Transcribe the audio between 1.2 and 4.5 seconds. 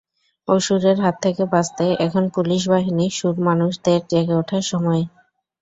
থেকে বাঁচতে এখন পুলিশ বাহিনীর সুর-মানুষদের জেগে